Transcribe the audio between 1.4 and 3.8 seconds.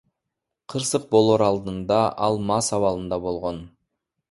алдында ал мас абалында болгон.